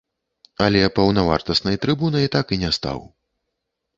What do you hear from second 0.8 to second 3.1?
паўнавартаснай трыбунай так і не стаў.